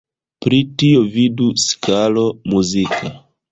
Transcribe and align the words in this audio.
Pri 0.45 0.61
tio 0.83 1.03
vidu 1.17 1.51
skalo 1.65 2.25
muzika. 2.57 3.15